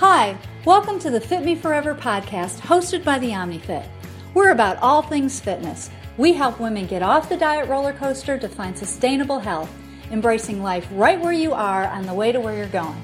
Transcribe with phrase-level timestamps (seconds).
[0.00, 0.34] Hi,
[0.64, 3.86] welcome to the Fit Me Forever podcast hosted by the OmniFit.
[4.32, 5.90] We're about all things fitness.
[6.16, 9.70] We help women get off the diet roller coaster to find sustainable health,
[10.10, 12.98] embracing life right where you are on the way to where you're going.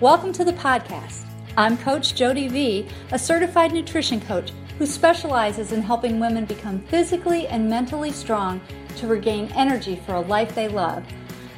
[0.00, 1.26] Welcome to the podcast.
[1.56, 7.48] I'm Coach Jody V, a certified nutrition coach who specializes in helping women become physically
[7.48, 8.60] and mentally strong
[8.98, 11.02] to regain energy for a life they love.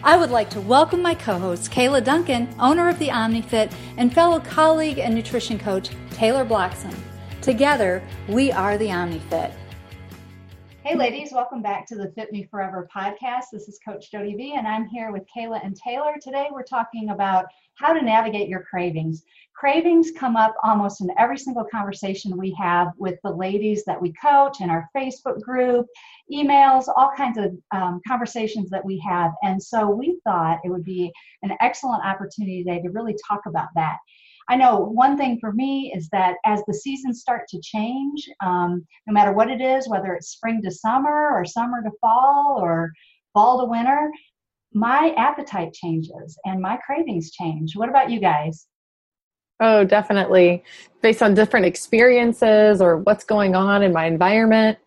[0.05, 4.15] I would like to welcome my co host, Kayla Duncan, owner of the OmniFit, and
[4.15, 6.95] fellow colleague and nutrition coach, Taylor Bloxham.
[7.43, 9.53] Together, we are the OmniFit.
[10.85, 13.47] Hey, ladies, welcome back to the Fit Me Forever podcast.
[13.53, 16.15] This is Coach Jody V, and I'm here with Kayla and Taylor.
[16.23, 19.25] Today, we're talking about how to navigate your cravings.
[19.53, 24.13] Cravings come up almost in every single conversation we have with the ladies that we
[24.13, 25.87] coach in our Facebook group,
[26.33, 29.33] emails, all kinds of um, conversations that we have.
[29.43, 33.69] And so we thought it would be an excellent opportunity today to really talk about
[33.75, 33.97] that.
[34.51, 38.87] I know one thing for me is that as the seasons start to change, um,
[39.07, 42.91] no matter what it is, whether it's spring to summer or summer to fall or
[43.35, 44.11] fall to winter,
[44.73, 47.77] my appetite changes and my cravings change.
[47.77, 48.67] What about you guys?
[49.61, 50.63] Oh, definitely.
[51.03, 54.79] Based on different experiences or what's going on in my environment.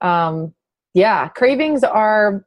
[0.00, 0.54] Um,
[0.94, 2.44] yeah, cravings are,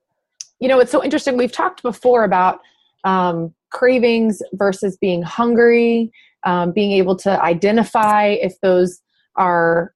[0.59, 1.38] you know, it's so interesting.
[1.38, 2.59] We've talked before about
[3.03, 6.11] um, cravings versus being hungry,
[6.44, 9.02] um, being able to identify if those
[9.36, 9.94] are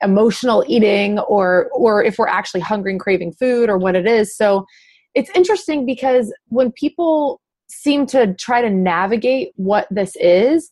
[0.00, 4.36] emotional eating or or if we're actually hungry and craving food or what it is.
[4.36, 4.64] So
[5.14, 10.70] it's interesting because when people seem to try to navigate what this is,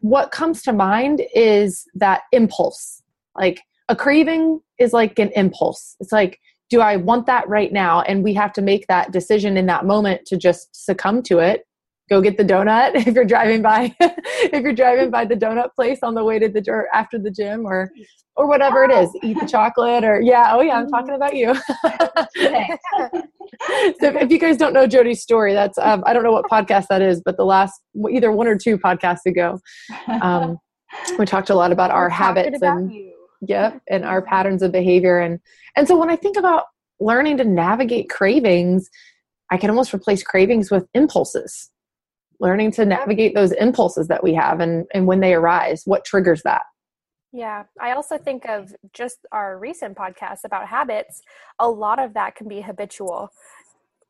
[0.00, 3.02] what comes to mind is that impulse.
[3.36, 3.60] Like
[3.90, 5.96] a craving is like an impulse.
[6.00, 8.02] It's like, do I want that right now?
[8.02, 11.64] And we have to make that decision in that moment to just succumb to it
[12.08, 16.00] go get the donut if you're driving by if you're driving by the donut place
[16.02, 17.88] on the way to the or after the gym or
[18.36, 21.54] or whatever it is eat the chocolate or yeah oh yeah i'm talking about you
[21.54, 21.70] so
[24.00, 27.00] if, you guys don't know jody's story that's um, i don't know what podcast that
[27.00, 27.80] is but the last
[28.10, 29.60] either one or two podcasts ago
[30.20, 30.58] um,
[31.16, 33.19] we talked a lot about our habits about and you.
[33.40, 35.38] Yep and our patterns of behavior and
[35.76, 36.64] and so when i think about
[37.00, 38.88] learning to navigate cravings
[39.50, 41.70] i can almost replace cravings with impulses.
[42.42, 46.42] Learning to navigate those impulses that we have and, and when they arise what triggers
[46.42, 46.62] that?
[47.32, 51.22] Yeah i also think of just our recent podcast about habits
[51.58, 53.30] a lot of that can be habitual.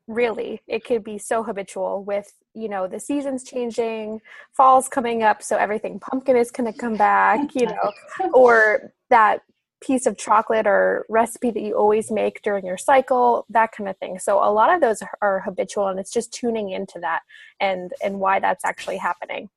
[0.07, 4.21] Really it could be so habitual with you know the seasons changing
[4.57, 7.93] fall's coming up so everything pumpkin is going to come back you know
[8.35, 9.43] or that
[9.81, 13.97] piece of chocolate or recipe that you always make during your cycle that kind of
[13.99, 14.19] thing.
[14.19, 17.21] So a lot of those are habitual and it's just tuning into that
[17.61, 19.49] and and why that's actually happening.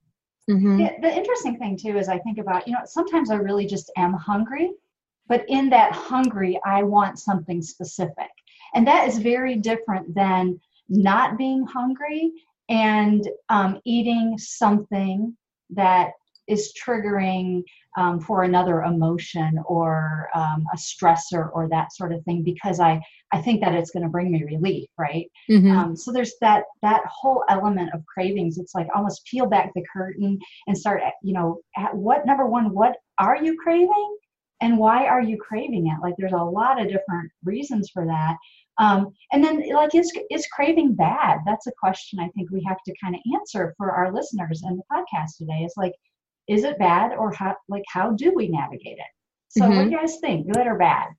[0.49, 0.77] Mm-hmm.
[0.77, 3.89] the, the interesting thing too is i think about you know sometimes i really just
[3.95, 4.73] am hungry
[5.29, 8.29] but in that hungry i want something specific.
[8.73, 10.59] And that is very different than
[10.89, 12.31] not being hungry
[12.69, 15.35] and um, eating something
[15.71, 16.11] that
[16.47, 17.63] is triggering
[17.95, 23.01] um, for another emotion or um, a stressor or that sort of thing because I
[23.31, 25.25] I think that it's going to bring me relief, right?
[25.49, 25.71] Mm-hmm.
[25.71, 28.57] Um, so there's that that whole element of cravings.
[28.57, 32.73] It's like almost peel back the curtain and start, you know, at what number one,
[32.73, 34.17] what are you craving,
[34.61, 36.01] and why are you craving it?
[36.01, 38.37] Like there's a lot of different reasons for that.
[38.79, 41.39] Um, and then like is is craving bad?
[41.45, 44.77] That's a question I think we have to kind of answer for our listeners in
[44.77, 45.63] the podcast today.
[45.63, 45.93] Is like
[46.47, 49.11] is it bad or how like how do we navigate it?
[49.49, 49.77] So mm-hmm.
[49.77, 51.09] what do you guys think good or bad?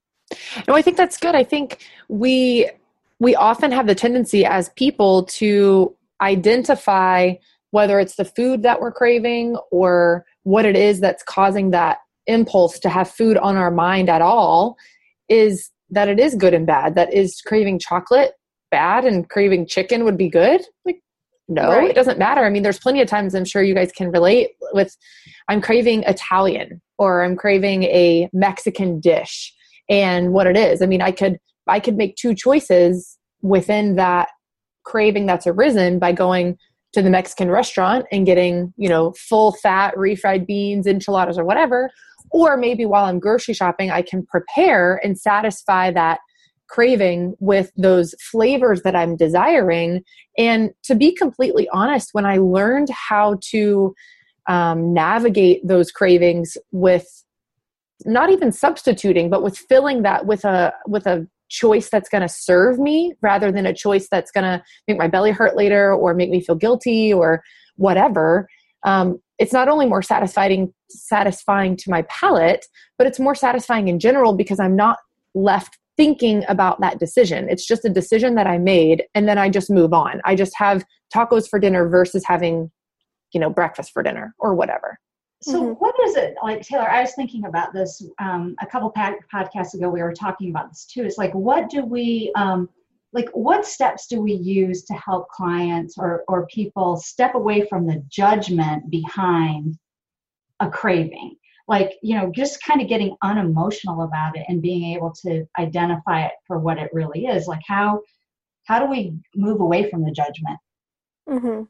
[0.66, 1.34] No i think that's good.
[1.34, 2.70] I think we
[3.18, 7.34] we often have the tendency as people to identify
[7.70, 12.78] whether it's the food that we're craving or what it is that's causing that impulse
[12.78, 14.76] to have food on our mind at all
[15.28, 16.94] is that it is good and bad.
[16.94, 18.32] That is craving chocolate
[18.70, 20.60] bad and craving chicken would be good.
[20.84, 21.00] Like
[21.48, 21.90] no right.
[21.90, 22.44] it doesn't matter.
[22.44, 24.96] I mean there's plenty of times i'm sure you guys can relate with
[25.48, 29.52] i'm craving italian or i'm craving a mexican dish
[29.88, 30.82] and what it is.
[30.82, 34.28] I mean i could i could make two choices within that
[34.84, 36.56] craving that's arisen by going
[36.92, 41.90] to the mexican restaurant and getting you know full fat refried beans enchiladas or whatever.
[42.30, 46.20] Or maybe while i'm grocery shopping i can prepare and satisfy that
[46.74, 50.02] craving with those flavors that I'm desiring.
[50.36, 53.94] And to be completely honest, when I learned how to
[54.48, 57.06] um, navigate those cravings with
[58.04, 62.28] not even substituting, but with filling that with a with a choice that's going to
[62.28, 66.12] serve me rather than a choice that's going to make my belly hurt later or
[66.12, 67.42] make me feel guilty or
[67.76, 68.48] whatever.
[68.84, 72.66] Um, it's not only more satisfying satisfying to my palate
[72.98, 74.98] but it's more satisfying in general because i'm not
[75.34, 77.48] left thinking about that decision.
[77.48, 80.20] It's just a decision that i made and then i just move on.
[80.24, 82.70] I just have tacos for dinner versus having
[83.32, 84.98] you know breakfast for dinner or whatever.
[85.42, 85.72] So mm-hmm.
[85.72, 89.88] what is it like taylor i was thinking about this um, a couple podcasts ago
[89.88, 91.02] we were talking about this too.
[91.04, 92.68] It's like what do we um,
[93.14, 97.86] like what steps do we use to help clients or, or people step away from
[97.86, 99.78] the judgment behind
[100.60, 101.36] a craving
[101.66, 106.26] like you know just kind of getting unemotional about it and being able to identify
[106.26, 107.46] it for what it really is.
[107.46, 108.02] Like how
[108.64, 110.58] how do we move away from the judgment?
[111.28, 111.62] Mm-hmm.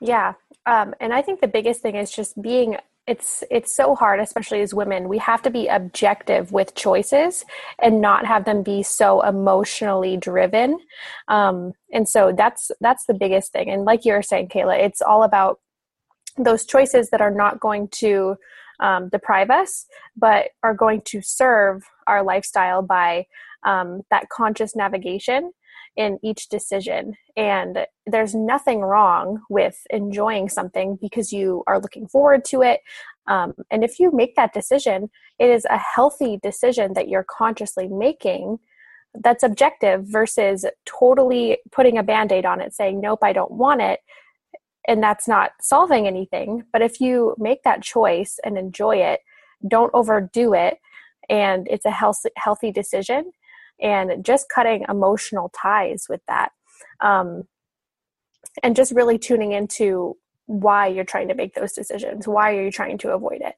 [0.00, 0.32] yeah.
[0.66, 4.62] Um, and i think the biggest thing is just being it's it's so hard especially
[4.62, 7.44] as women we have to be objective with choices
[7.82, 10.78] and not have them be so emotionally driven.
[11.28, 13.68] Um, and so that's that's the biggest thing.
[13.68, 15.60] And like you were saying kayla it's all about
[16.38, 18.36] those choices that are not going to
[18.80, 19.86] um, deprive us
[20.16, 23.26] but are going to serve our lifestyle by
[23.64, 25.52] um, that conscious navigation
[25.96, 27.14] in each decision.
[27.36, 32.80] And there's nothing wrong with enjoying something because you are looking forward to it.
[33.26, 37.88] Um, and if you make that decision, it is a healthy decision that you're consciously
[37.88, 38.58] making
[39.22, 43.80] that's objective versus totally putting a band aid on it, saying, Nope, I don't want
[43.80, 44.00] it.
[44.86, 46.64] And that's not solving anything.
[46.72, 49.20] But if you make that choice and enjoy it,
[49.66, 50.78] don't overdo it,
[51.30, 53.32] and it's a healthy, healthy decision,
[53.80, 56.52] and just cutting emotional ties with that
[57.00, 57.44] um,
[58.62, 60.16] and just really tuning into
[60.46, 63.54] why you're trying to make those decisions why are you trying to avoid it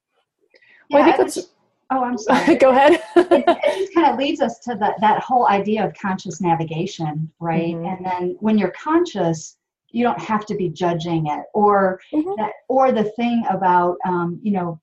[0.88, 1.49] yeah, well, I think that's
[1.88, 2.56] Oh, I'm sorry.
[2.56, 3.00] Go ahead.
[3.14, 7.31] it, it, just kind of leads us to the, that whole idea of conscious navigation,
[7.38, 7.76] right?
[7.76, 7.87] Mm-hmm.
[7.87, 9.56] And then when you're conscious,
[9.96, 12.31] you don't have to be judging it, or mm-hmm.
[12.37, 14.78] that, or the thing about, um, you know,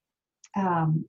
[0.56, 1.06] um,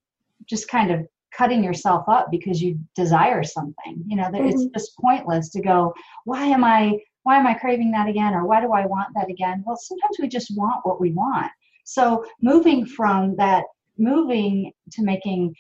[0.47, 1.07] just kind of
[1.37, 4.47] cutting yourself up because you desire something you know mm-hmm.
[4.47, 5.93] it's just pointless to go
[6.25, 9.29] why am i why am i craving that again or why do i want that
[9.29, 11.51] again well sometimes we just want what we want
[11.85, 13.65] so moving from that
[13.99, 15.53] moving to making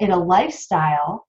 [0.00, 1.26] it a lifestyle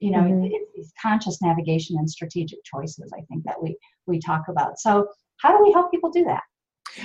[0.00, 0.44] you know mm-hmm.
[0.44, 3.76] it's these conscious navigation and strategic choices i think that we
[4.06, 5.06] we talk about so
[5.38, 6.42] how do we help people do that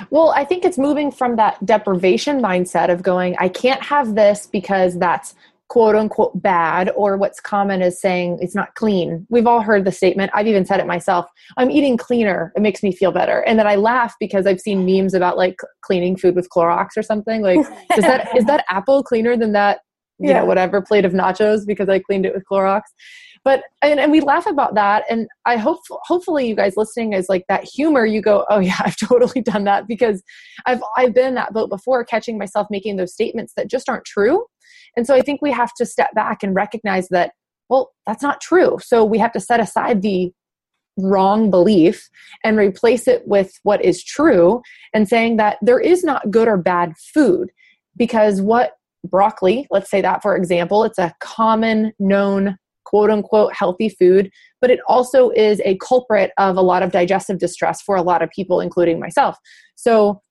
[0.09, 4.47] well, I think it's moving from that deprivation mindset of going, I can't have this
[4.47, 5.35] because that's
[5.67, 9.25] quote unquote bad, or what's common is saying it's not clean.
[9.29, 10.31] We've all heard the statement.
[10.33, 11.25] I've even said it myself.
[11.57, 12.53] I'm eating cleaner.
[12.55, 13.39] It makes me feel better.
[13.41, 17.03] And then I laugh because I've seen memes about like cleaning food with Clorox or
[17.03, 17.41] something.
[17.41, 17.59] Like,
[17.97, 19.79] is that is that apple cleaner than that,
[20.19, 20.39] you yeah.
[20.39, 22.81] know, whatever plate of nachos because I cleaned it with Clorox?
[23.45, 27.29] but and, and we laugh about that and i hope hopefully you guys listening is
[27.29, 30.21] like that humor you go oh yeah i've totally done that because
[30.65, 34.03] i've i've been in that boat before catching myself making those statements that just aren't
[34.03, 34.43] true
[34.97, 37.31] and so i think we have to step back and recognize that
[37.69, 40.33] well that's not true so we have to set aside the
[40.97, 42.09] wrong belief
[42.45, 44.61] and replace it with what is true
[44.93, 47.51] and saying that there is not good or bad food
[47.97, 48.71] because what
[49.05, 54.31] broccoli let's say that for example it's a common known quote unquote healthy food,
[54.61, 58.21] but it also is a culprit of a lot of digestive distress for a lot
[58.21, 59.37] of people, including myself.
[59.75, 60.21] So,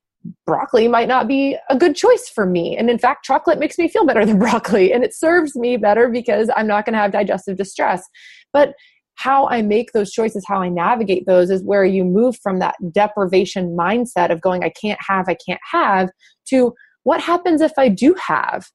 [0.47, 2.75] broccoli might not be a good choice for me.
[2.79, 6.09] And in fact, chocolate makes me feel better than broccoli and it serves me better
[6.09, 8.02] because I'm not going to have digestive distress.
[8.50, 8.73] But
[9.16, 12.75] how I make those choices, how I navigate those is where you move from that
[12.90, 16.09] deprivation mindset of going, I can't have, I can't have,
[16.49, 16.73] to
[17.04, 18.66] what happens if I do have?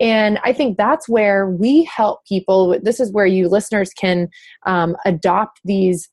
[0.00, 2.76] And I think that's where we help people.
[2.82, 4.28] This is where you listeners can
[4.66, 6.08] um, adopt these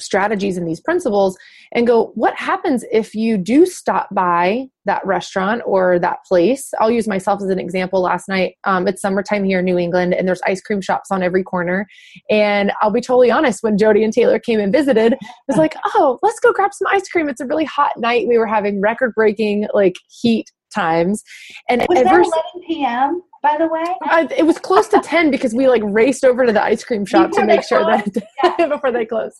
[0.00, 1.36] strategies and these principles
[1.72, 6.72] and go, what happens if you do stop by that restaurant or that place?
[6.78, 8.02] I'll use myself as an example.
[8.02, 11.22] Last night, um, it's summertime here in New England, and there's ice cream shops on
[11.22, 11.86] every corner.
[12.30, 15.74] And I'll be totally honest, when Jody and Taylor came and visited, I was like,
[15.86, 17.28] oh, let's go grab some ice cream.
[17.28, 18.28] It's a really hot night.
[18.28, 21.22] We were having record breaking like heat times.
[21.68, 22.30] And was that 11
[22.66, 23.22] p.m.
[23.42, 26.52] By the way, I, it was close to 10 because we like raced over to
[26.52, 28.08] the ice cream shop to make sure that
[28.42, 28.66] yeah.
[28.68, 29.38] before they closed.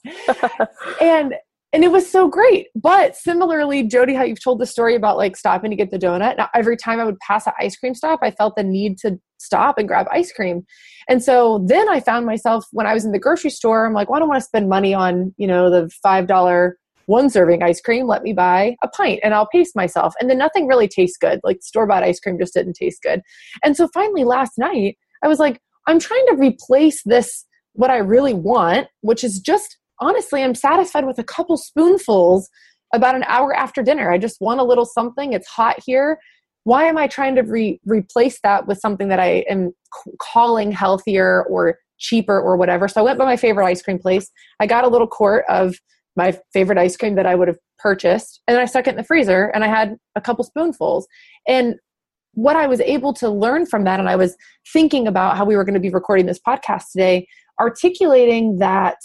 [1.00, 1.34] and
[1.72, 2.68] and it was so great.
[2.74, 6.38] But similarly, Jody, how you've told the story about like stopping to get the donut.
[6.38, 9.18] Now, every time I would pass an ice cream stop, I felt the need to
[9.38, 10.64] stop and grab ice cream.
[11.08, 14.08] And so then I found myself when I was in the grocery store, I'm like,
[14.08, 16.72] well, I don't want to spend money on, you know, the $5
[17.08, 20.12] one serving ice cream, let me buy a pint and I'll pace myself.
[20.20, 21.40] And then nothing really tastes good.
[21.42, 23.22] Like store bought ice cream just didn't taste good.
[23.64, 27.96] And so finally last night, I was like, I'm trying to replace this, what I
[27.96, 32.48] really want, which is just honestly, I'm satisfied with a couple spoonfuls
[32.94, 34.12] about an hour after dinner.
[34.12, 35.32] I just want a little something.
[35.32, 36.18] It's hot here.
[36.64, 40.72] Why am I trying to re- replace that with something that I am c- calling
[40.72, 42.86] healthier or cheaper or whatever?
[42.86, 44.30] So I went by my favorite ice cream place.
[44.60, 45.74] I got a little quart of
[46.18, 49.04] my favorite ice cream that I would have purchased, and I stuck it in the
[49.04, 51.06] freezer and I had a couple spoonfuls.
[51.46, 51.76] And
[52.34, 54.36] what I was able to learn from that, and I was
[54.72, 57.26] thinking about how we were going to be recording this podcast today,
[57.60, 58.96] articulating that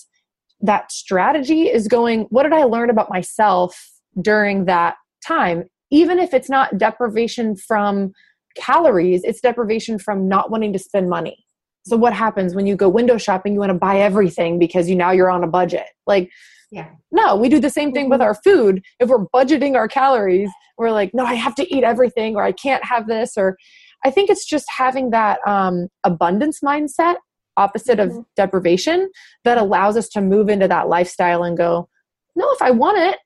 [0.60, 3.90] that strategy is going, what did I learn about myself
[4.22, 5.66] during that time?
[5.92, 8.12] Even if it's not deprivation from
[8.56, 11.46] calories, it's deprivation from not wanting to spend money.
[11.86, 13.54] So what happens when you go window shopping?
[13.54, 15.88] You want to buy everything because you now you're on a budget.
[16.08, 16.30] Like,
[16.74, 18.28] yeah, no, we do the same thing with mm-hmm.
[18.28, 18.84] our food.
[19.00, 22.52] If we're budgeting our calories, we're like, no, I have to eat everything, or I
[22.52, 23.58] can't have this, or
[24.04, 27.18] I think it's just having that um, abundance mindset
[27.58, 28.18] opposite mm-hmm.
[28.18, 29.12] of deprivation
[29.44, 31.88] that allows us to move into that lifestyle and go,
[32.36, 33.20] no, if I want it,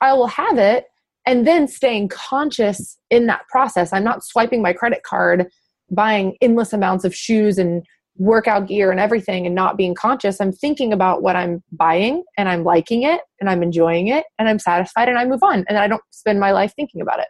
[0.00, 0.84] I will have it.
[1.26, 3.92] And then staying conscious in that process.
[3.92, 5.46] I'm not swiping my credit card,
[5.90, 7.82] buying endless amounts of shoes and
[8.16, 10.40] workout gear and everything and not being conscious.
[10.40, 14.48] I'm thinking about what I'm buying and I'm liking it and I'm enjoying it and
[14.48, 15.64] I'm satisfied and I move on.
[15.68, 17.26] And I don't spend my life thinking about it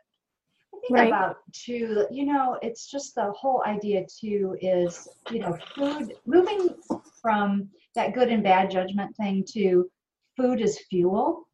[0.89, 1.09] think right.
[1.09, 6.71] about too, you know, it's just the whole idea too is, you know, food moving
[7.21, 9.89] from that good and bad judgment thing to
[10.37, 11.49] food is fuel.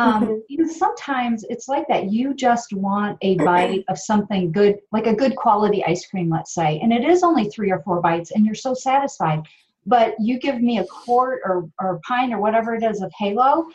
[0.00, 0.34] Um, mm-hmm.
[0.48, 2.10] you know, sometimes it's like that.
[2.10, 6.54] You just want a bite of something good, like a good quality ice cream, let's
[6.54, 9.42] say, and it is only three or four bites, and you're so satisfied.
[9.86, 13.10] But you give me a quart or, or a pint or whatever it is of
[13.18, 13.66] Halo,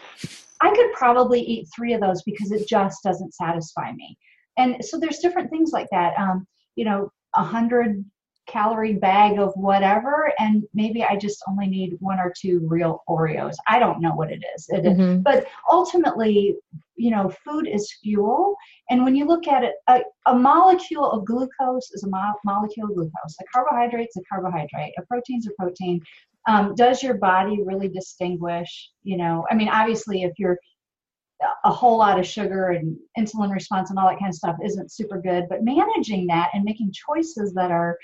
[0.62, 4.18] I could probably eat three of those because it just doesn't satisfy me
[4.58, 8.04] and so there's different things like that um, you know a hundred
[8.48, 13.56] calorie bag of whatever and maybe i just only need one or two real oreos.
[13.68, 14.68] I don't know what it is.
[14.70, 15.22] It mm-hmm.
[15.22, 16.56] but ultimately
[16.96, 18.56] you know food is fuel
[18.90, 22.88] and when you look at it a, a molecule of glucose is a mo- molecule
[22.88, 23.36] of glucose.
[23.42, 24.94] A carbohydrate's a carbohydrate.
[24.98, 26.02] A protein's a protein.
[26.48, 30.60] Um, does your body really distinguish you know i mean obviously if you're
[31.66, 34.92] a whole lot of sugar and insulin response and all that kind of stuff isn't
[34.92, 37.98] super good but managing that and making choices that are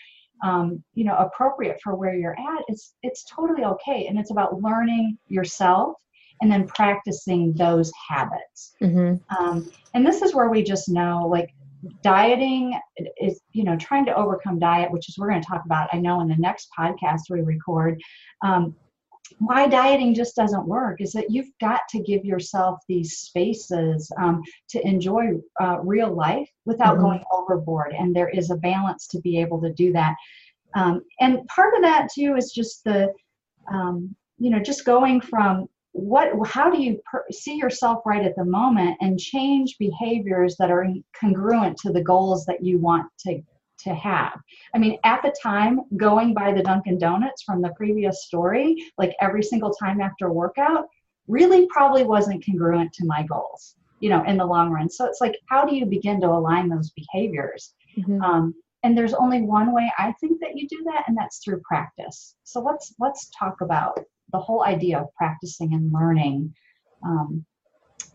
[0.44, 4.62] um, you know appropriate for where you're at it's it's totally okay and it's about
[4.62, 5.96] learning yourself
[6.42, 9.16] and then practicing those habits mm-hmm.
[9.38, 11.50] um, and this is where we just know like
[12.04, 12.80] dieting
[13.20, 15.98] is you know trying to overcome diet which is we're going to talk about i
[15.98, 18.00] know in the next podcast we record
[18.44, 18.76] um,
[19.40, 24.42] why dieting just doesn't work is that you've got to give yourself these spaces um,
[24.70, 27.04] to enjoy uh, real life without mm-hmm.
[27.04, 30.16] going overboard and there is a balance to be able to do that
[30.76, 33.12] um, and part of that too is just the
[33.72, 38.36] um, you know just going from what how do you per- see yourself right at
[38.36, 40.88] the moment and change behaviors that are
[41.20, 43.42] congruent to the goals that you want to
[43.84, 44.40] to have.
[44.74, 49.16] I mean, at the time, going by the Dunkin' Donuts from the previous story, like
[49.22, 50.88] every single time after workout,
[51.28, 54.90] really probably wasn't congruent to my goals, you know, in the long run.
[54.90, 57.74] So it's like, how do you begin to align those behaviors?
[57.98, 58.22] Mm-hmm.
[58.22, 61.62] Um, and there's only one way I think that you do that, and that's through
[61.62, 62.36] practice.
[62.44, 64.00] So let's let's talk about
[64.32, 66.54] the whole idea of practicing and learning,
[67.06, 67.46] um,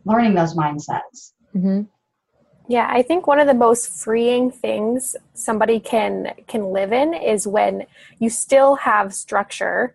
[0.05, 1.33] learning those mindsets.
[1.55, 1.83] Mm-hmm.
[2.69, 7.47] Yeah, I think one of the most freeing things somebody can can live in is
[7.47, 7.87] when
[8.19, 9.95] you still have structure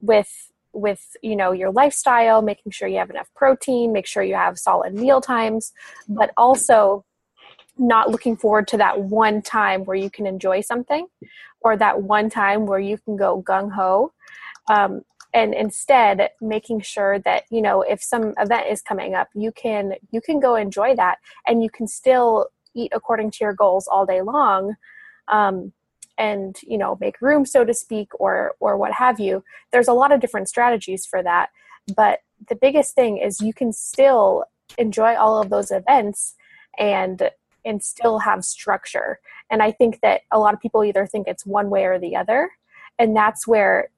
[0.00, 4.34] with with you know your lifestyle, making sure you have enough protein, make sure you
[4.34, 5.72] have solid meal times,
[6.08, 7.04] but also
[7.78, 11.06] not looking forward to that one time where you can enjoy something
[11.60, 14.12] or that one time where you can go gung ho.
[14.68, 19.52] Um, and instead making sure that you know if some event is coming up you
[19.52, 23.86] can you can go enjoy that and you can still eat according to your goals
[23.86, 24.74] all day long
[25.28, 25.72] um,
[26.18, 29.42] and you know make room so to speak or or what have you.
[29.72, 31.50] There's a lot of different strategies for that
[31.96, 34.44] but the biggest thing is you can still
[34.78, 36.34] enjoy all of those events
[36.78, 37.30] and
[37.64, 39.20] and still have structure.
[39.50, 42.16] And i think that a lot of people either think it's one way or the
[42.16, 42.50] other
[42.98, 43.88] and that's where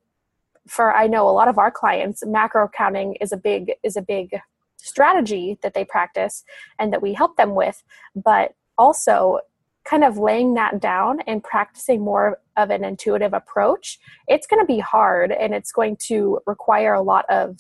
[0.67, 4.03] for I know a lot of our clients, macro counting is a big is a
[4.03, 4.41] big
[4.77, 6.45] strategy that they practice
[6.79, 7.83] and that we help them with,
[8.17, 9.39] but also
[9.85, 14.67] kind of laying that down and practicing more of an intuitive approach it's going to
[14.67, 17.59] be hard and it's going to require a lot of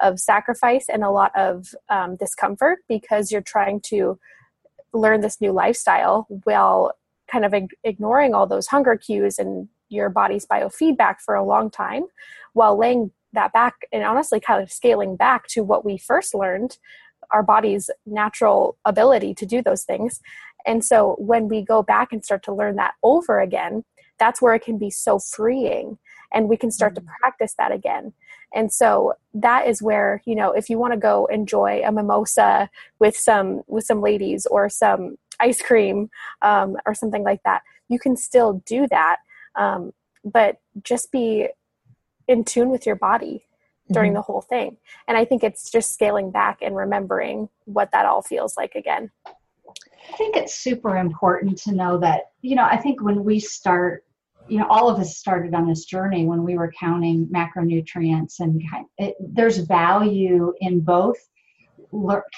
[0.00, 4.18] of sacrifice and a lot of um, discomfort because you're trying to
[4.92, 6.92] learn this new lifestyle while
[7.30, 12.04] kind of ignoring all those hunger cues and your body's biofeedback for a long time
[12.52, 16.78] while laying that back and honestly kind of scaling back to what we first learned
[17.30, 20.20] our body's natural ability to do those things.
[20.66, 23.84] And so when we go back and start to learn that over again,
[24.18, 25.98] that's where it can be so freeing
[26.32, 27.06] and we can start to mm.
[27.20, 28.12] practice that again.
[28.54, 32.70] And so that is where, you know, if you want to go enjoy a mimosa
[32.98, 36.08] with some with some ladies or some ice cream
[36.42, 39.16] um, or something like that, you can still do that.
[39.56, 39.92] Um,
[40.24, 41.48] but just be
[42.26, 43.44] in tune with your body
[43.92, 44.16] during mm-hmm.
[44.16, 44.78] the whole thing.
[45.06, 49.10] And I think it's just scaling back and remembering what that all feels like again.
[49.66, 54.04] I think it's super important to know that, you know, I think when we start,
[54.48, 58.62] you know, all of us started on this journey when we were counting macronutrients, and
[58.98, 61.16] it, there's value in both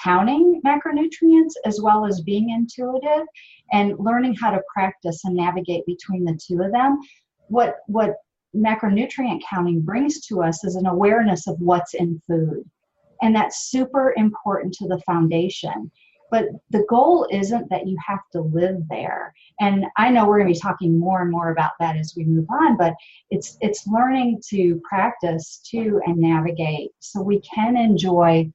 [0.02, 3.26] counting macronutrients as well as being intuitive
[3.72, 7.00] and learning how to practice and navigate between the two of them.
[7.48, 8.16] What what
[8.54, 12.64] macronutrient counting brings to us is an awareness of what's in food.
[13.22, 15.90] And that's super important to the foundation.
[16.30, 19.32] But the goal isn't that you have to live there.
[19.60, 22.25] And I know we're going to be talking more and more about that as we
[22.25, 22.94] move on, but
[23.30, 28.50] it's it's learning to practice too and navigate so we can enjoy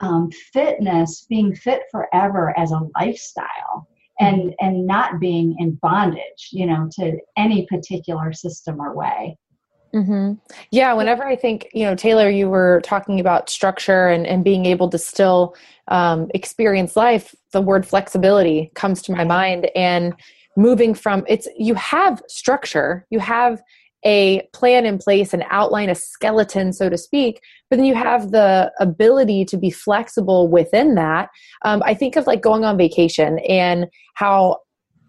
[0.00, 3.88] um, fitness, being fit forever as a lifestyle
[4.20, 9.36] and and not being in bondage you know to any particular system or way.
[9.92, 10.32] Mm-hmm.
[10.72, 10.92] yeah.
[10.92, 14.88] whenever i think you know taylor you were talking about structure and, and being able
[14.90, 15.54] to still
[15.88, 19.70] um, experience life the word flexibility comes to my mind.
[19.74, 20.12] And
[20.56, 23.60] moving from it's you have structure you have
[24.04, 28.30] a plan in place, an outline, a skeleton, so to speak, but then you have
[28.30, 31.30] the ability to be flexible within that.
[31.64, 34.58] Um, I think of like going on vacation and how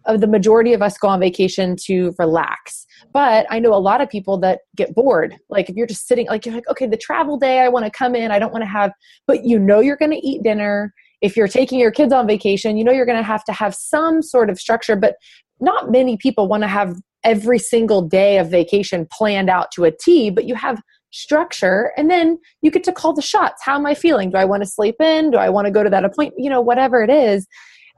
[0.06, 2.86] uh, the majority of us go on vacation to relax.
[3.12, 5.36] But I know a lot of people that get bored.
[5.50, 7.92] Like if you're just sitting, like you're like, okay, the travel day, I want to
[7.92, 8.92] come in, I don't want to have,
[9.28, 10.94] but you know you're going to eat dinner.
[11.22, 13.74] If you're taking your kids on vacation, you know you're going to have to have
[13.74, 15.16] some sort of structure, but
[15.60, 19.92] not many people want to have every single day of vacation planned out to a
[19.92, 23.61] T, but you have structure and then you get to call the shots.
[23.64, 24.29] How am I feeling?
[24.29, 25.31] Do I want to sleep in?
[25.31, 26.44] Do I want to go to that appointment?
[26.44, 27.48] You know, whatever it is.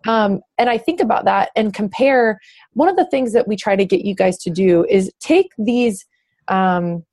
[0.07, 2.39] Um, and I think about that and compare.
[2.73, 5.51] One of the things that we try to get you guys to do is take
[5.57, 6.05] these
[6.47, 7.03] um,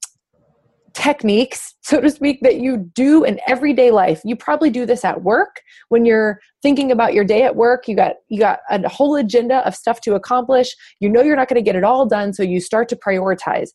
[0.95, 4.21] techniques, so to speak, that you do in everyday life.
[4.25, 7.87] You probably do this at work when you're thinking about your day at work.
[7.87, 10.75] You got you got a whole agenda of stuff to accomplish.
[11.01, 13.71] You know you're not going to get it all done, so you start to prioritize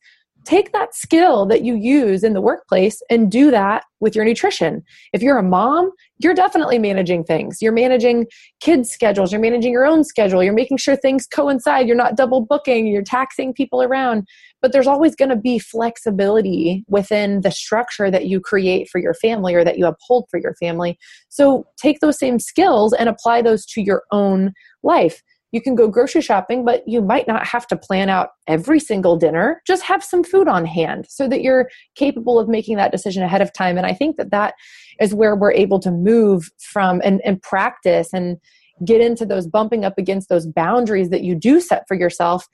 [0.45, 4.83] take that skill that you use in the workplace and do that with your nutrition.
[5.13, 7.61] If you're a mom, you're definitely managing things.
[7.61, 8.25] You're managing
[8.59, 12.41] kids' schedules, you're managing your own schedule, you're making sure things coincide, you're not double
[12.41, 14.27] booking, you're taxing people around.
[14.61, 19.13] But there's always going to be flexibility within the structure that you create for your
[19.13, 20.97] family or that you uphold for your family.
[21.29, 25.87] So take those same skills and apply those to your own life you can go
[25.87, 29.61] grocery shopping, but you might not have to plan out every single dinner.
[29.65, 33.41] Just have some food on hand so that you're capable of making that decision ahead
[33.41, 33.77] of time.
[33.77, 34.53] And I think that that
[34.99, 38.37] is where we're able to move from and, and practice and
[38.85, 42.47] get into those bumping up against those boundaries that you do set for yourself.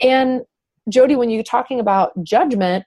[0.00, 0.42] And
[0.90, 2.84] Jody, when you're talking about judgment,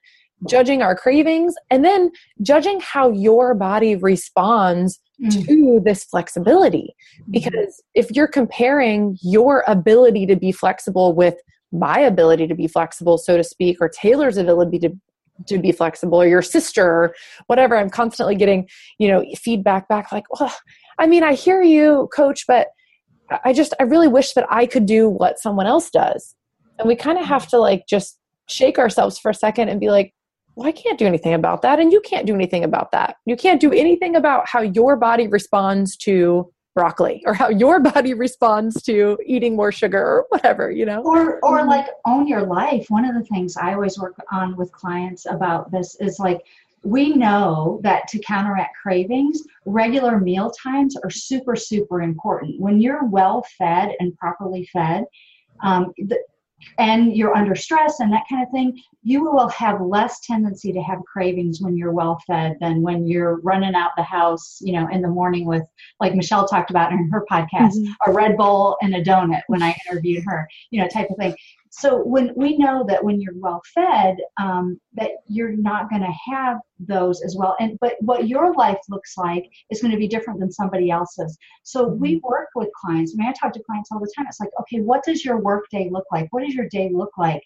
[0.48, 2.10] judging our cravings and then
[2.42, 5.46] judging how your body responds mm.
[5.46, 6.94] to this flexibility.
[7.30, 11.36] Because if you're comparing your ability to be flexible with
[11.72, 14.90] my ability to be flexible, so to speak, or Taylor's ability to
[15.46, 17.14] to be flexible or your sister or
[17.48, 20.54] whatever i'm constantly getting you know feedback back like well
[21.00, 22.68] i mean i hear you coach but
[23.44, 26.36] i just i really wish that i could do what someone else does
[26.78, 29.90] and we kind of have to like just shake ourselves for a second and be
[29.90, 30.14] like
[30.56, 31.80] well, I can't do anything about that.
[31.80, 33.16] And you can't do anything about that.
[33.24, 38.14] You can't do anything about how your body responds to broccoli or how your body
[38.14, 41.02] responds to eating more sugar or whatever, you know?
[41.02, 41.68] Or, or mm-hmm.
[41.68, 42.86] like own your life.
[42.88, 46.40] One of the things I always work on with clients about this is like,
[46.84, 52.60] we know that to counteract cravings, regular meal times are super, super important.
[52.60, 55.06] When you're well fed and properly fed,
[55.62, 56.18] um, the,
[56.78, 60.80] and you're under stress and that kind of thing, you will have less tendency to
[60.80, 64.88] have cravings when you're well fed than when you're running out the house, you know,
[64.88, 65.62] in the morning with,
[66.00, 68.10] like Michelle talked about in her podcast, mm-hmm.
[68.10, 71.34] a Red Bull and a donut when I interviewed her, you know, type of thing
[71.76, 76.32] so when we know that when you're well fed um, that you're not going to
[76.32, 77.56] have those as well.
[77.58, 81.36] And but what your life looks like is going to be different than somebody else's.
[81.64, 82.28] So we mm-hmm.
[82.28, 83.12] work with clients.
[83.12, 84.26] I mean i talk to clients all the time.
[84.28, 86.28] It's like okay what does your work day look like?
[86.30, 87.42] What does your day look like?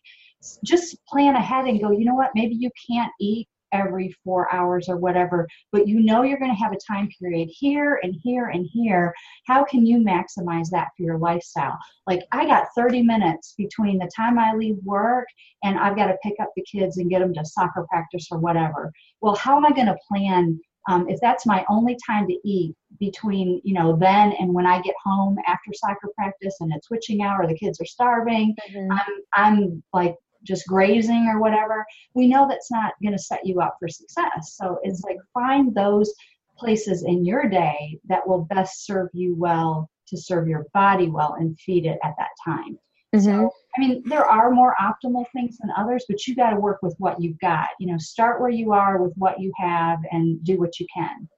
[0.63, 2.33] Just plan ahead and go you know what?
[2.35, 6.63] Maybe you can't eat every four hours or whatever, but you know you're going to
[6.63, 9.15] have a time period here and here and here.
[9.47, 11.79] How can you maximize that for your lifestyle?
[12.07, 15.27] Like, I got 30 minutes between the time I leave work
[15.65, 18.39] and I've got to pick up the kids and get them to soccer practice or
[18.39, 18.93] whatever.
[19.21, 20.61] Well, how am I going to plan?
[20.89, 24.81] Um, if that's my only time to eat between you know then and when I
[24.81, 28.93] get home after soccer practice and it's witching hour, the kids are starving, mm-hmm.
[28.93, 33.61] I'm I'm like just grazing or whatever, we know that's not going to set you
[33.61, 34.55] up for success.
[34.57, 36.13] So it's like find those
[36.57, 41.37] places in your day that will best serve you well to serve your body well
[41.39, 42.79] and feed it at that time.
[43.15, 43.25] Mm-hmm.
[43.25, 46.79] So, I mean, there are more optimal things than others, but you got to work
[46.83, 47.69] with what you've got.
[47.79, 51.29] You know, start where you are with what you have and do what you can.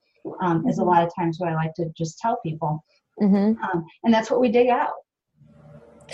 [0.42, 0.90] Um, is a mm-hmm.
[0.90, 2.84] lot of times what I like to just tell people.
[3.22, 3.62] Mm-hmm.
[3.62, 4.92] Um, and that's what we dig out.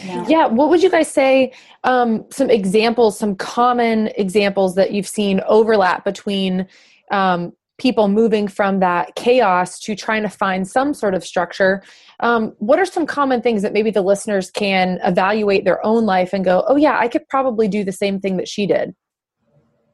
[0.04, 0.24] Yeah.
[0.28, 0.46] yeah.
[0.46, 1.52] What would you guys say?
[1.84, 6.66] Um, some examples, some common examples that you've seen overlap between
[7.10, 11.82] um, people moving from that chaos to trying to find some sort of structure.
[12.20, 16.32] Um, what are some common things that maybe the listeners can evaluate their own life
[16.32, 18.94] and go, oh, yeah, I could probably do the same thing that she did?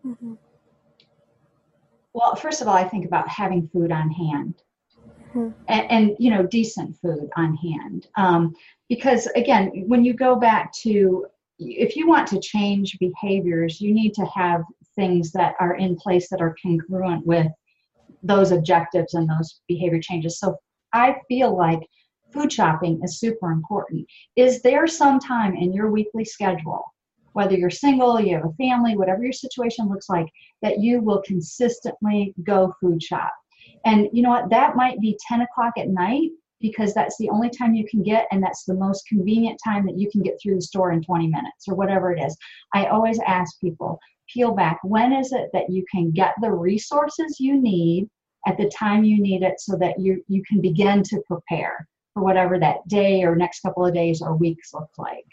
[0.07, 0.35] Mm-hmm.
[2.15, 4.62] Well, first of all, I think about having food on hand.
[5.35, 5.49] Mm-hmm.
[5.69, 8.55] And, and, you know decent food on hand um,
[8.92, 11.24] because again when you go back to
[11.59, 14.61] if you want to change behaviors you need to have
[14.96, 17.46] things that are in place that are congruent with
[18.22, 20.38] those objectives and those behavior changes.
[20.38, 20.59] So
[20.92, 21.81] i feel like
[22.35, 24.07] food shopping is super important.
[24.37, 26.85] Is there some time in your weekly schedule
[27.33, 30.28] whether you're single you have a family whatever your situation looks like
[30.61, 33.33] that you will consistently go food shop?
[33.87, 34.50] And you know what?
[34.50, 36.31] That might be 10 o'clock at night
[36.62, 39.98] because that's the only time you can get and that's the most convenient time that
[39.98, 42.37] you can get through the store in 20 minutes or whatever it is.
[42.72, 43.98] I always ask people
[44.33, 48.09] peel back when is it that you can get the resources you need
[48.46, 52.22] at the time you need it so that you you can begin to prepare for
[52.22, 55.27] whatever that day or next couple of days or weeks look like?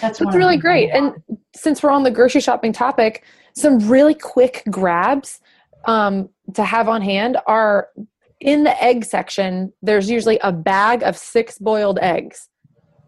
[0.00, 0.90] That's, that's really great.
[0.90, 1.14] And
[1.54, 3.24] since we're on the grocery shopping topic
[3.56, 5.40] some really quick grabs
[5.86, 7.88] um, to have on hand are
[8.40, 12.48] in the egg section, there's usually a bag of six boiled eggs.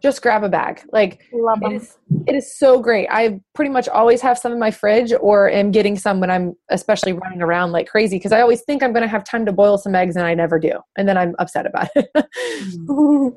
[0.01, 0.81] Just grab a bag.
[0.93, 3.09] Like Love it is, it is so great.
[3.11, 6.55] I pretty much always have some in my fridge or am getting some when I'm
[6.71, 9.53] especially running around like crazy because I always think I'm going to have time to
[9.53, 10.79] boil some eggs and I never do.
[10.97, 12.09] And then I'm upset about it.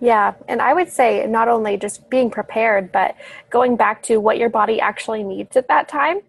[0.00, 0.34] yeah.
[0.46, 3.16] And I would say not only just being prepared, but
[3.50, 6.20] going back to what your body actually needs at that time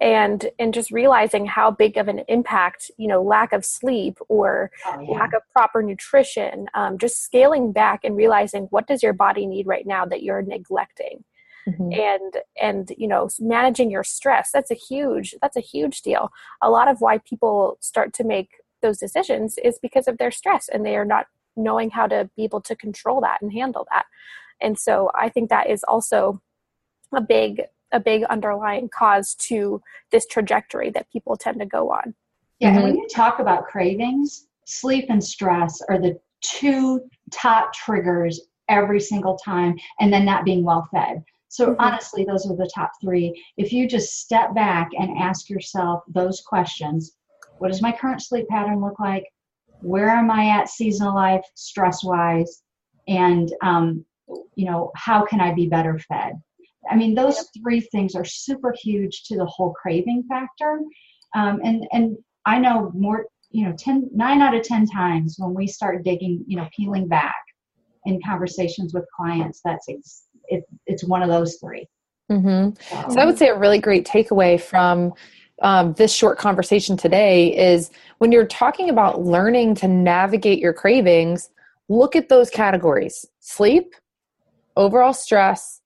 [0.00, 4.70] and and just realizing how big of an impact you know lack of sleep or
[4.86, 5.10] oh, yeah.
[5.10, 9.66] lack of proper nutrition um, just scaling back and realizing what does your body need
[9.66, 11.22] right now that you're neglecting
[11.68, 11.92] mm-hmm.
[11.92, 16.30] and and you know managing your stress that's a huge that's a huge deal
[16.62, 18.50] a lot of why people start to make
[18.82, 22.44] those decisions is because of their stress and they are not knowing how to be
[22.44, 24.06] able to control that and handle that
[24.62, 26.40] and so i think that is also
[27.14, 32.14] a big a big underlying cause to this trajectory that people tend to go on.
[32.58, 32.76] Yeah, mm-hmm.
[32.78, 37.00] and when you talk about cravings, sleep and stress are the two
[37.32, 41.24] top triggers every single time, and then not being well fed.
[41.48, 41.80] So, mm-hmm.
[41.80, 43.42] honestly, those are the top three.
[43.56, 47.16] If you just step back and ask yourself those questions
[47.60, 49.24] what does my current sleep pattern look like?
[49.82, 52.62] Where am I at seasonal life, stress wise?
[53.06, 54.04] And, um,
[54.54, 56.40] you know, how can I be better fed?
[56.88, 60.80] I mean, those three things are super huge to the whole craving factor.
[61.34, 62.16] Um, and and
[62.46, 66.44] I know more, you know, 10, nine out of 10 times when we start digging,
[66.46, 67.36] you know, peeling back
[68.06, 71.86] in conversations with clients, that's it's, it, it's one of those 3
[72.30, 72.70] mm-hmm.
[72.80, 73.14] so.
[73.14, 75.12] so I would say a really great takeaway from
[75.62, 81.50] um, this short conversation today is when you're talking about learning to navigate your cravings,
[81.88, 83.94] look at those categories sleep,
[84.76, 85.79] overall stress,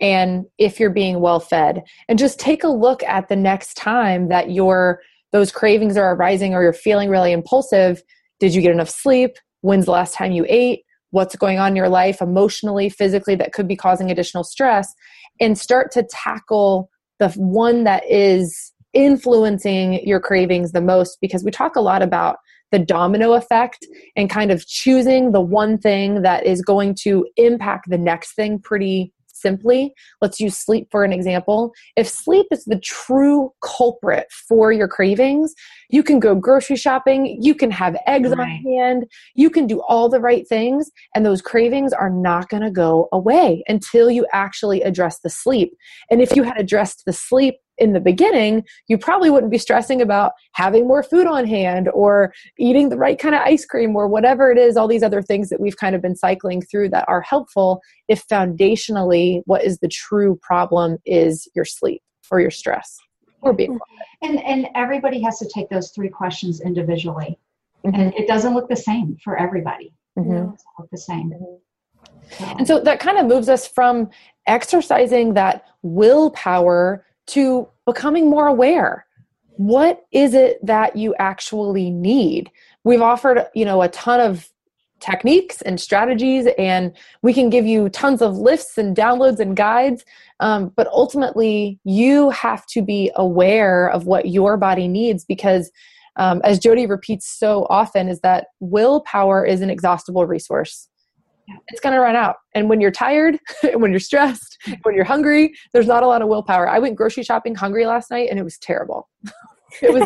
[0.00, 1.82] and if you're being well fed.
[2.08, 5.00] And just take a look at the next time that your
[5.32, 8.02] those cravings are arising or you're feeling really impulsive.
[8.40, 9.32] Did you get enough sleep?
[9.60, 10.80] When's the last time you ate?
[11.10, 14.92] What's going on in your life emotionally physically that could be causing additional stress?
[15.40, 21.50] And start to tackle the one that is influencing your cravings the most because we
[21.50, 22.38] talk a lot about
[22.72, 23.86] the domino effect
[24.16, 28.58] and kind of choosing the one thing that is going to impact the next thing
[28.58, 31.72] pretty simply, let's use sleep for an example.
[31.96, 35.54] If sleep is the true culprit for your cravings,
[35.88, 38.40] you can go grocery shopping, you can have eggs right.
[38.40, 42.62] on hand, you can do all the right things, and those cravings are not going
[42.62, 45.72] to go away until you actually address the sleep.
[46.10, 50.00] And if you had addressed the sleep in the beginning, you probably wouldn't be stressing
[50.00, 54.06] about having more food on hand or eating the right kind of ice cream or
[54.06, 57.04] whatever it is, all these other things that we've kind of been cycling through that
[57.08, 62.96] are helpful if foundationally what is the true problem is your sleep or your stress
[63.42, 63.78] or being
[64.22, 67.36] and and everybody has to take those three questions individually
[67.84, 68.00] mm-hmm.
[68.00, 70.30] and it doesn't look the same for everybody mm-hmm.
[70.30, 71.56] it doesn't look the same mm-hmm.
[72.58, 74.08] And so that kind of moves us from
[74.46, 79.06] exercising that willpower to becoming more aware.
[79.56, 82.50] What is it that you actually need?
[82.84, 84.48] We've offered, you know, a ton of
[85.00, 90.04] techniques and strategies and we can give you tons of lists and downloads and guides
[90.40, 95.70] um, but ultimately you have to be aware of what your body needs because
[96.16, 100.89] um, as jody repeats so often is that willpower is an exhaustible resource
[101.68, 102.36] it's going to run out.
[102.54, 103.38] And when you're tired,
[103.74, 104.74] when you're stressed, hmm.
[104.82, 106.68] when you're hungry, there's not a lot of willpower.
[106.68, 109.08] I went grocery shopping hungry last night and it was terrible.
[109.82, 110.02] it was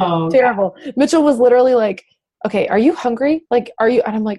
[0.00, 0.76] oh, terrible.
[0.84, 0.94] God.
[0.96, 2.04] Mitchell was literally like,
[2.46, 3.44] okay, are you hungry?
[3.50, 4.02] Like, are you?
[4.02, 4.38] And I'm like,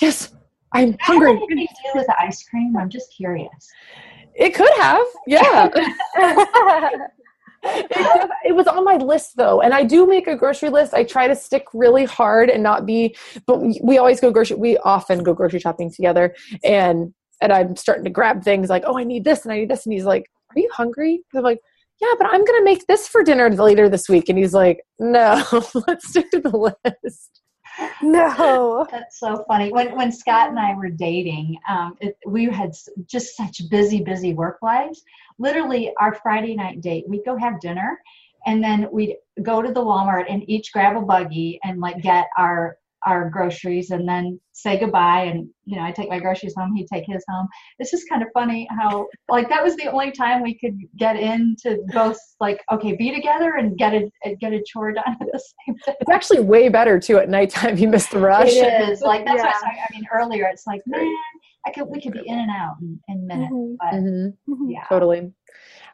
[0.00, 0.32] yes,
[0.72, 1.34] I'm hungry.
[1.34, 2.76] What did do with the ice cream?
[2.76, 3.68] I'm just curious.
[4.34, 5.68] It could have, yeah.
[8.44, 10.94] it, was on my list though and i do make a grocery list.
[10.94, 13.14] I try to stick really hard and not be
[13.46, 17.76] but we, we always go grocery we often go grocery shopping together and and i'm
[17.76, 20.04] starting to grab things like oh i need this and i need this and he's
[20.04, 21.22] like are you hungry?
[21.34, 21.60] I'm like
[22.00, 25.44] yeah but i'm gonna make this for dinner later this week and he's like no
[25.86, 27.42] let's stick to the list
[28.02, 28.86] no.
[28.90, 29.72] That's so funny.
[29.72, 32.74] When when scott and i were dating um, it, we had
[33.06, 35.02] just such busy busy work lives.
[35.38, 38.00] Literally our friday night date we'd go have dinner
[38.46, 42.28] and then we'd go to the walmart and each grab a buggy and like get
[42.36, 46.74] our our groceries and then say goodbye and you know i take my groceries home
[46.74, 47.46] he'd take his home
[47.78, 51.16] it's just kind of funny how like that was the only time we could get
[51.16, 55.38] into both like okay be together and get a get a chore done at the
[55.66, 59.00] same time it's actually way better too at nighttime you miss the rush it is
[59.00, 59.44] like that's yeah.
[59.44, 61.14] what I, I mean earlier it's like man
[61.66, 63.74] i could we could be in and out in, in minutes mm-hmm.
[63.78, 64.52] but mm-hmm.
[64.52, 64.70] mm-hmm.
[64.70, 65.32] yeah totally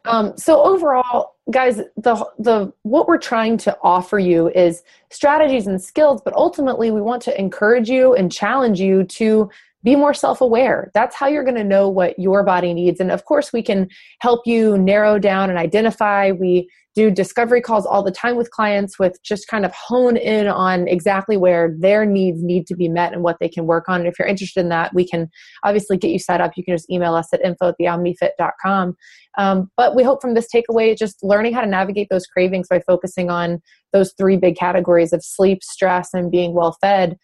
[0.06, 5.82] um, so overall, guys, the the what we're trying to offer you is strategies and
[5.82, 9.50] skills, but ultimately we want to encourage you and challenge you to
[9.82, 10.90] be more self aware.
[10.94, 13.00] That's how you're going to know what your body needs.
[13.00, 13.88] And of course, we can
[14.18, 16.32] help you narrow down and identify.
[16.32, 20.48] We do discovery calls all the time with clients with just kind of hone in
[20.48, 24.00] on exactly where their needs need to be met and what they can work on.
[24.00, 25.28] And if you're interested in that, we can
[25.62, 26.52] obviously get you set up.
[26.56, 28.96] You can just email us at info at theomnifit.com.
[29.36, 32.80] Um, but we hope from this takeaway just learning how to navigate those cravings by
[32.80, 33.60] focusing on
[33.92, 37.18] those three big categories of sleep, stress, and being well fed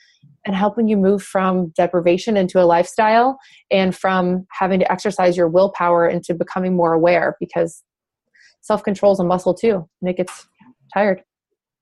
[0.44, 3.38] and helping you move from deprivation into a lifestyle
[3.70, 7.82] and from having to exercise your willpower into becoming more aware because
[8.62, 10.46] self control is a muscle too and it gets
[10.92, 11.22] tired.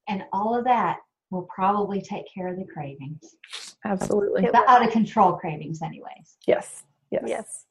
[0.08, 0.98] And all of that
[1.30, 3.36] will probably take care of the cravings.
[3.84, 4.42] Absolutely.
[4.42, 6.36] The out of control cravings, anyways.
[6.46, 6.82] Yes.
[7.10, 7.24] Yes.
[7.26, 7.66] Yes.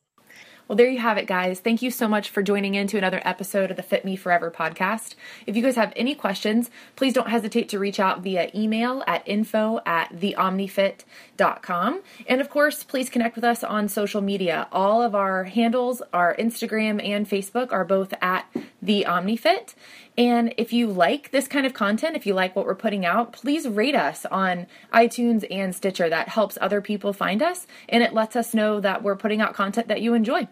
[0.69, 1.59] Well, there you have it, guys.
[1.59, 4.51] Thank you so much for joining in to another episode of the Fit Me Forever
[4.51, 5.15] podcast.
[5.47, 9.27] If you guys have any questions, please don't hesitate to reach out via email at
[9.27, 12.01] info at theomnifit.com.
[12.27, 14.67] And of course, please connect with us on social media.
[14.71, 18.45] All of our handles, our Instagram and Facebook, are both at
[18.79, 19.73] the OmniFit.
[20.19, 23.33] And if you like this kind of content, if you like what we're putting out,
[23.33, 26.09] please rate us on iTunes and Stitcher.
[26.09, 29.55] That helps other people find us and it lets us know that we're putting out
[29.55, 30.47] content that you enjoy.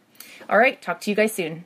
[0.50, 1.66] All right, talk to you guys soon.